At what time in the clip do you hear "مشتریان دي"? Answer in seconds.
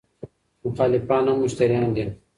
1.43-2.03